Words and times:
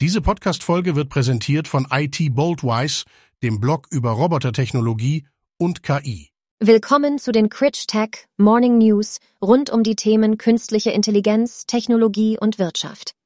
Diese 0.00 0.20
Podcast-Folge 0.20 0.94
wird 0.94 1.08
präsentiert 1.08 1.66
von 1.66 1.88
IT 1.90 2.32
Boldwise, 2.32 3.04
dem 3.42 3.58
Blog 3.58 3.88
über 3.90 4.12
Robotertechnologie 4.12 5.26
und 5.58 5.82
KI. 5.82 6.30
Willkommen 6.60 7.18
zu 7.18 7.32
den 7.32 7.48
Critch 7.48 7.88
Tech 7.88 8.28
Morning 8.36 8.78
News 8.78 9.18
rund 9.42 9.70
um 9.70 9.82
die 9.82 9.96
Themen 9.96 10.38
künstliche 10.38 10.92
Intelligenz, 10.92 11.66
Technologie 11.66 12.38
und 12.38 12.60
Wirtschaft. 12.60 13.16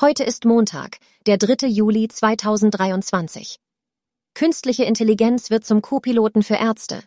Heute 0.00 0.24
ist 0.24 0.44
Montag, 0.44 0.98
der 1.26 1.38
3. 1.38 1.68
Juli 1.68 2.08
2023. 2.08 3.60
Künstliche 4.34 4.82
Intelligenz 4.82 5.50
wird 5.50 5.64
zum 5.64 5.80
Co-Piloten 5.80 6.42
für 6.42 6.56
Ärzte. 6.56 7.04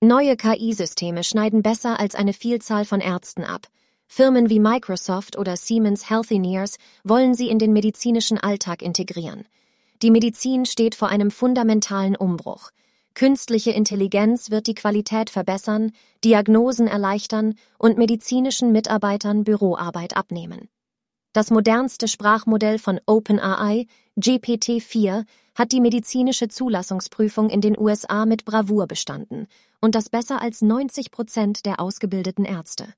Neue 0.00 0.36
KI-Systeme 0.36 1.22
schneiden 1.22 1.62
besser 1.62 2.00
als 2.00 2.16
eine 2.16 2.32
Vielzahl 2.32 2.84
von 2.84 3.00
Ärzten 3.00 3.44
ab– 3.44 3.68
Firmen 4.12 4.50
wie 4.50 4.58
Microsoft 4.58 5.38
oder 5.38 5.56
Siemens 5.56 6.10
Healthineers 6.10 6.78
wollen 7.04 7.32
sie 7.36 7.48
in 7.48 7.60
den 7.60 7.72
medizinischen 7.72 8.38
Alltag 8.38 8.82
integrieren. 8.82 9.44
Die 10.02 10.10
Medizin 10.10 10.66
steht 10.66 10.96
vor 10.96 11.10
einem 11.10 11.30
fundamentalen 11.30 12.16
Umbruch. 12.16 12.70
Künstliche 13.14 13.70
Intelligenz 13.70 14.50
wird 14.50 14.66
die 14.66 14.74
Qualität 14.74 15.30
verbessern, 15.30 15.92
Diagnosen 16.24 16.88
erleichtern 16.88 17.54
und 17.78 17.98
medizinischen 17.98 18.72
Mitarbeitern 18.72 19.44
Büroarbeit 19.44 20.16
abnehmen. 20.16 20.68
Das 21.32 21.52
modernste 21.52 22.08
Sprachmodell 22.08 22.80
von 22.80 22.98
OpenAI, 23.06 23.86
GPT-4, 24.18 25.24
hat 25.54 25.70
die 25.70 25.80
medizinische 25.80 26.48
Zulassungsprüfung 26.48 27.48
in 27.48 27.60
den 27.60 27.78
USA 27.78 28.26
mit 28.26 28.44
Bravour 28.44 28.88
bestanden 28.88 29.46
und 29.80 29.94
das 29.94 30.08
besser 30.08 30.42
als 30.42 30.62
90 30.62 31.12
Prozent 31.12 31.64
der 31.64 31.78
ausgebildeten 31.78 32.44
Ärzte. 32.44 32.92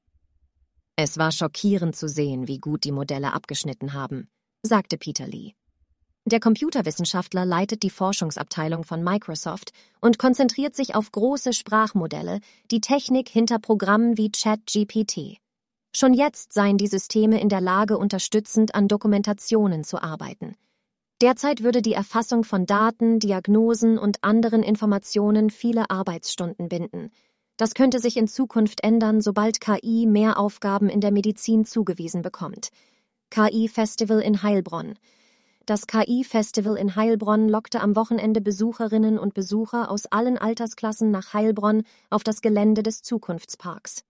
Es 1.04 1.18
war 1.18 1.32
schockierend 1.32 1.96
zu 1.96 2.06
sehen, 2.06 2.46
wie 2.46 2.58
gut 2.58 2.84
die 2.84 2.92
Modelle 2.92 3.32
abgeschnitten 3.32 3.92
haben, 3.92 4.28
sagte 4.62 4.96
Peter 4.96 5.26
Lee. 5.26 5.54
Der 6.26 6.38
Computerwissenschaftler 6.38 7.44
leitet 7.44 7.82
die 7.82 7.90
Forschungsabteilung 7.90 8.84
von 8.84 9.02
Microsoft 9.02 9.72
und 10.00 10.20
konzentriert 10.20 10.76
sich 10.76 10.94
auf 10.94 11.10
große 11.10 11.54
Sprachmodelle, 11.54 12.38
die 12.70 12.80
Technik 12.80 13.28
hinter 13.28 13.58
Programmen 13.58 14.16
wie 14.16 14.30
ChatGPT. 14.30 15.38
Schon 15.92 16.14
jetzt 16.14 16.52
seien 16.52 16.78
die 16.78 16.86
Systeme 16.86 17.40
in 17.40 17.48
der 17.48 17.60
Lage, 17.60 17.98
unterstützend 17.98 18.76
an 18.76 18.86
Dokumentationen 18.86 19.82
zu 19.82 20.00
arbeiten. 20.00 20.54
Derzeit 21.20 21.64
würde 21.64 21.82
die 21.82 21.94
Erfassung 21.94 22.44
von 22.44 22.64
Daten, 22.64 23.18
Diagnosen 23.18 23.98
und 23.98 24.22
anderen 24.22 24.62
Informationen 24.62 25.50
viele 25.50 25.90
Arbeitsstunden 25.90 26.68
binden. 26.68 27.10
Das 27.56 27.74
könnte 27.74 27.98
sich 27.98 28.16
in 28.16 28.28
Zukunft 28.28 28.82
ändern, 28.82 29.20
sobald 29.20 29.60
KI 29.60 30.06
mehr 30.06 30.38
Aufgaben 30.38 30.88
in 30.88 31.00
der 31.00 31.12
Medizin 31.12 31.64
zugewiesen 31.64 32.22
bekommt. 32.22 32.70
KI-Festival 33.30 34.20
in 34.20 34.42
Heilbronn. 34.42 34.94
Das 35.64 35.86
KI-Festival 35.86 36.76
in 36.76 36.96
Heilbronn 36.96 37.48
lockte 37.48 37.80
am 37.80 37.94
Wochenende 37.94 38.40
Besucherinnen 38.40 39.18
und 39.18 39.32
Besucher 39.32 39.90
aus 39.90 40.06
allen 40.06 40.36
Altersklassen 40.36 41.10
nach 41.10 41.34
Heilbronn 41.34 41.84
auf 42.10 42.24
das 42.24 42.40
Gelände 42.40 42.82
des 42.82 43.02
Zukunftsparks. 43.02 44.02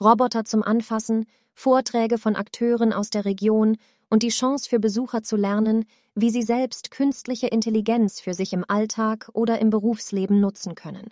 Roboter 0.00 0.44
zum 0.44 0.62
Anfassen, 0.62 1.26
Vorträge 1.54 2.18
von 2.18 2.36
Akteuren 2.36 2.92
aus 2.92 3.10
der 3.10 3.24
Region 3.24 3.78
und 4.10 4.22
die 4.22 4.28
Chance 4.28 4.68
für 4.68 4.78
Besucher 4.78 5.22
zu 5.22 5.36
lernen, 5.36 5.86
wie 6.14 6.30
sie 6.30 6.42
selbst 6.42 6.90
künstliche 6.90 7.46
Intelligenz 7.46 8.20
für 8.20 8.34
sich 8.34 8.52
im 8.52 8.64
Alltag 8.68 9.30
oder 9.32 9.60
im 9.60 9.70
Berufsleben 9.70 10.40
nutzen 10.40 10.74
können. 10.74 11.10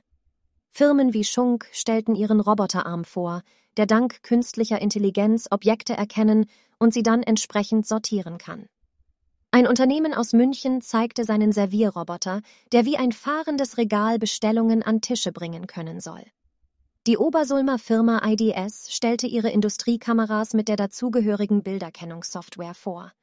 Firmen 0.77 1.15
wie 1.15 1.25
Schunk 1.25 1.67
stellten 1.73 2.15
ihren 2.15 2.39
Roboterarm 2.39 3.07
vor, 3.07 3.41
der 3.79 3.87
dank 3.87 4.23
künstlicher 4.23 4.79
Intelligenz 4.79 5.49
Objekte 5.51 5.95
erkennen 5.95 6.45
und 6.79 6.93
sie 6.93 7.03
dann 7.03 7.23
entsprechend 7.23 7.87
sortieren 7.87 8.37
kann. 8.37 8.67
Ein 9.51 9.67
Unternehmen 9.67 10.13
aus 10.13 10.35
München 10.35 10.83
zeigte 10.83 11.25
seinen 11.25 11.53
Servierroboter, 11.53 12.43
der 12.73 12.85
wie 12.85 12.99
ein 12.99 13.13
fahrendes 13.13 13.79
Regal 13.79 14.19
Bestellungen 14.19 14.83
an 14.83 15.01
Tische 15.01 15.33
bringen 15.33 15.67
können 15.67 15.99
soll. 15.99 16.23
Die 17.07 17.17
Obersulmer 17.17 17.79
Firma 17.79 18.21
IDS 18.23 18.95
stellte 18.95 19.27
ihre 19.27 19.49
Industriekameras 19.49 20.53
mit 20.53 20.69
der 20.69 20.77
dazugehörigen 20.77 21.63
Bilderkennungssoftware 21.63 22.75
vor. 22.75 23.15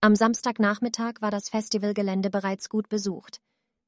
Am 0.00 0.16
Samstagnachmittag 0.16 1.20
war 1.20 1.30
das 1.30 1.50
Festivalgelände 1.50 2.30
bereits 2.30 2.70
gut 2.70 2.88
besucht. 2.88 3.42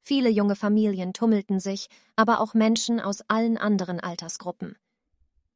Viele 0.08 0.30
junge 0.30 0.56
Familien 0.56 1.12
tummelten 1.12 1.60
sich, 1.60 1.90
aber 2.16 2.40
auch 2.40 2.54
Menschen 2.54 2.98
aus 2.98 3.20
allen 3.28 3.58
anderen 3.58 4.00
Altersgruppen. 4.00 4.74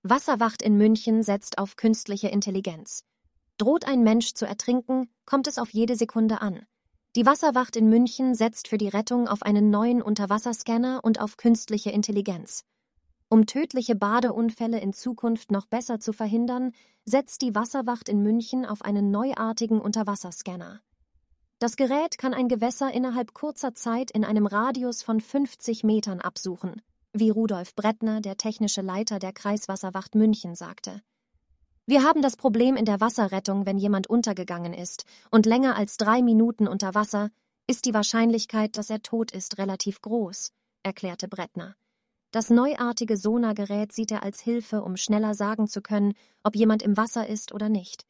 Wasserwacht 0.02 0.60
in 0.60 0.76
München 0.76 1.22
setzt 1.22 1.56
auf 1.56 1.76
künstliche 1.76 2.28
Intelligenz. 2.28 3.06
Droht 3.56 3.86
ein 3.88 4.02
Mensch 4.02 4.34
zu 4.34 4.44
ertrinken, 4.44 5.08
kommt 5.24 5.46
es 5.46 5.56
auf 5.56 5.70
jede 5.70 5.96
Sekunde 5.96 6.42
an. 6.42 6.66
Die 7.16 7.24
Wasserwacht 7.24 7.76
in 7.76 7.88
München 7.88 8.34
setzt 8.34 8.68
für 8.68 8.76
die 8.76 8.88
Rettung 8.88 9.26
auf 9.26 9.42
einen 9.42 9.70
neuen 9.70 10.02
Unterwasserscanner 10.02 11.00
und 11.02 11.18
auf 11.18 11.38
künstliche 11.38 11.90
Intelligenz. 11.90 12.66
Um 13.30 13.46
tödliche 13.46 13.94
Badeunfälle 13.94 14.80
in 14.80 14.92
Zukunft 14.92 15.50
noch 15.50 15.64
besser 15.64 15.98
zu 15.98 16.12
verhindern, 16.12 16.72
setzt 17.06 17.40
die 17.40 17.54
Wasserwacht 17.54 18.06
in 18.10 18.22
München 18.22 18.66
auf 18.66 18.82
einen 18.82 19.10
neuartigen 19.10 19.80
Unterwasserscanner. 19.80 20.82
Das 21.62 21.76
Gerät 21.76 22.18
kann 22.18 22.34
ein 22.34 22.48
Gewässer 22.48 22.92
innerhalb 22.92 23.34
kurzer 23.34 23.72
Zeit 23.72 24.10
in 24.10 24.24
einem 24.24 24.46
Radius 24.46 25.04
von 25.04 25.20
50 25.20 25.84
Metern 25.84 26.20
absuchen, 26.20 26.82
wie 27.12 27.30
Rudolf 27.30 27.76
Brettner, 27.76 28.20
der 28.20 28.36
technische 28.36 28.80
Leiter 28.80 29.20
der 29.20 29.32
Kreiswasserwacht 29.32 30.16
München, 30.16 30.56
sagte. 30.56 31.02
Wir 31.86 32.02
haben 32.02 32.20
das 32.20 32.36
Problem 32.36 32.74
in 32.74 32.84
der 32.84 33.00
Wasserrettung, 33.00 33.64
wenn 33.64 33.78
jemand 33.78 34.08
untergegangen 34.08 34.74
ist 34.74 35.04
und 35.30 35.46
länger 35.46 35.76
als 35.76 35.98
drei 35.98 36.20
Minuten 36.20 36.66
unter 36.66 36.96
Wasser, 36.96 37.30
ist 37.68 37.84
die 37.84 37.94
Wahrscheinlichkeit, 37.94 38.76
dass 38.76 38.90
er 38.90 39.00
tot 39.00 39.30
ist, 39.30 39.58
relativ 39.58 40.00
groß, 40.00 40.50
erklärte 40.82 41.28
Brettner. 41.28 41.76
Das 42.32 42.50
neuartige 42.50 43.16
Sonargerät 43.16 43.92
sieht 43.92 44.10
er 44.10 44.24
als 44.24 44.40
Hilfe, 44.40 44.82
um 44.82 44.96
schneller 44.96 45.34
sagen 45.34 45.68
zu 45.68 45.80
können, 45.80 46.14
ob 46.42 46.56
jemand 46.56 46.82
im 46.82 46.96
Wasser 46.96 47.28
ist 47.28 47.54
oder 47.54 47.68
nicht. 47.68 48.04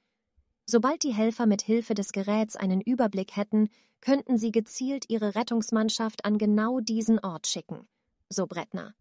Sobald 0.73 1.03
die 1.03 1.13
Helfer 1.13 1.45
mit 1.45 1.61
Hilfe 1.61 1.93
des 1.93 2.13
Geräts 2.13 2.57
einen 2.57 2.81
Überblick 2.81 3.37
hätten, 3.37 3.69
könnten 4.01 4.39
sie 4.39 4.53
gezielt 4.53 5.05
ihre 5.11 5.35
Rettungsmannschaft 5.35 6.25
an 6.25 6.39
genau 6.39 6.81
diesen 6.81 7.19
Ort 7.19 7.47
schicken, 7.47 7.87
so 8.31 8.47
Brettner. 8.47 8.95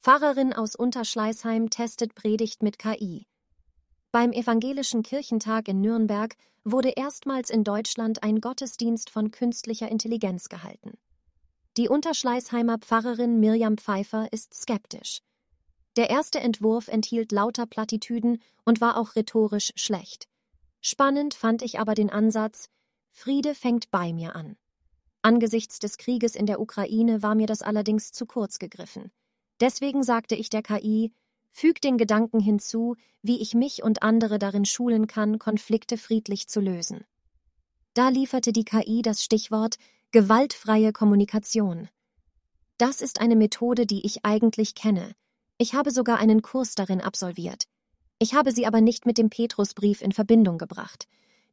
Pfarrerin 0.00 0.54
aus 0.54 0.76
Unterschleißheim 0.76 1.68
testet 1.68 2.14
Predigt 2.14 2.62
mit 2.62 2.78
KI. 2.78 3.26
Beim 4.12 4.32
Evangelischen 4.32 5.02
Kirchentag 5.02 5.68
in 5.68 5.82
Nürnberg 5.82 6.34
wurde 6.64 6.94
erstmals 6.96 7.50
in 7.50 7.64
Deutschland 7.64 8.22
ein 8.22 8.40
Gottesdienst 8.40 9.10
von 9.10 9.30
künstlicher 9.30 9.90
Intelligenz 9.90 10.48
gehalten. 10.48 10.96
Die 11.76 11.90
Unterschleißheimer 11.90 12.78
Pfarrerin 12.78 13.40
Mirjam 13.40 13.76
Pfeiffer 13.76 14.32
ist 14.32 14.54
skeptisch. 14.54 15.18
Der 15.98 16.08
erste 16.08 16.40
Entwurf 16.40 16.88
enthielt 16.88 17.30
lauter 17.30 17.66
Plattitüden 17.66 18.40
und 18.64 18.80
war 18.80 18.96
auch 18.96 19.16
rhetorisch 19.16 19.72
schlecht. 19.76 20.28
Spannend 20.80 21.34
fand 21.34 21.62
ich 21.62 21.78
aber 21.78 21.94
den 21.94 22.10
Ansatz, 22.10 22.68
Friede 23.10 23.54
fängt 23.54 23.90
bei 23.90 24.12
mir 24.12 24.36
an. 24.36 24.56
Angesichts 25.22 25.78
des 25.78 25.98
Krieges 25.98 26.36
in 26.36 26.46
der 26.46 26.60
Ukraine 26.60 27.22
war 27.22 27.34
mir 27.34 27.46
das 27.46 27.62
allerdings 27.62 28.12
zu 28.12 28.26
kurz 28.26 28.58
gegriffen. 28.58 29.10
Deswegen 29.60 30.04
sagte 30.04 30.36
ich 30.36 30.50
der 30.50 30.62
KI, 30.62 31.12
füg 31.50 31.80
den 31.80 31.98
Gedanken 31.98 32.38
hinzu, 32.38 32.96
wie 33.22 33.40
ich 33.40 33.54
mich 33.54 33.82
und 33.82 34.02
andere 34.02 34.38
darin 34.38 34.64
schulen 34.64 35.08
kann, 35.08 35.38
Konflikte 35.38 35.98
friedlich 35.98 36.48
zu 36.48 36.60
lösen. 36.60 37.04
Da 37.94 38.10
lieferte 38.10 38.52
die 38.52 38.64
KI 38.64 39.02
das 39.02 39.24
Stichwort 39.24 39.76
gewaltfreie 40.12 40.92
Kommunikation. 40.92 41.88
Das 42.78 43.02
ist 43.02 43.20
eine 43.20 43.34
Methode, 43.34 43.86
die 43.86 44.06
ich 44.06 44.24
eigentlich 44.24 44.76
kenne. 44.76 45.16
Ich 45.58 45.74
habe 45.74 45.90
sogar 45.90 46.18
einen 46.18 46.42
Kurs 46.42 46.76
darin 46.76 47.00
absolviert. 47.00 47.64
Ich 48.20 48.34
habe 48.34 48.52
sie 48.52 48.66
aber 48.66 48.80
nicht 48.80 49.06
mit 49.06 49.16
dem 49.16 49.30
Petrusbrief 49.30 50.02
in 50.02 50.12
Verbindung 50.12 50.58
gebracht. 50.58 51.06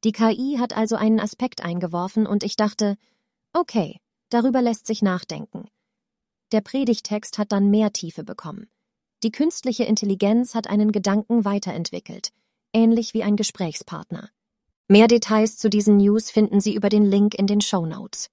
Die 0.04 0.12
KI 0.12 0.58
hat 0.60 0.76
also 0.76 0.96
einen 0.96 1.20
Aspekt 1.20 1.64
eingeworfen 1.64 2.26
und 2.26 2.44
ich 2.44 2.56
dachte, 2.56 2.98
okay, 3.54 4.00
darüber 4.30 4.62
lässt 4.62 4.88
sich 4.88 5.02
nachdenken. 5.02 5.68
Der 6.52 6.62
Predigtext 6.62 7.38
hat 7.38 7.52
dann 7.52 7.70
mehr 7.70 7.94
Tiefe 7.94 8.24
bekommen. 8.24 8.68
Die 9.24 9.32
künstliche 9.32 9.84
Intelligenz 9.84 10.56
hat 10.56 10.68
einen 10.68 10.92
Gedanken 10.92 11.46
weiterentwickelt, 11.46 12.32
ähnlich 12.74 13.14
wie 13.14 13.24
ein 13.24 13.36
Gesprächspartner. 13.36 14.30
Mehr 14.88 15.08
Details 15.08 15.58
zu 15.58 15.70
diesen 15.70 15.98
News 15.98 16.30
finden 16.30 16.62
Sie 16.62 16.76
über 16.76 16.90
den 16.90 17.06
Link 17.06 17.34
in 17.34 17.48
den 17.48 17.62
Show 17.62 17.86
Notes. 17.86 18.30